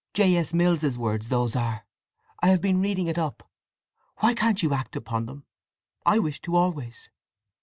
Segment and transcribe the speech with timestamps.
[0.15, 0.35] J.
[0.35, 0.51] S.
[0.51, 1.85] Mill's words, those are.
[2.41, 3.47] I have been reading it up.
[4.17, 5.45] Why can't you act upon them?
[6.07, 7.07] I wish to, always."